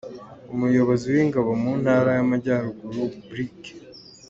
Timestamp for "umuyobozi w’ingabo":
0.53-1.51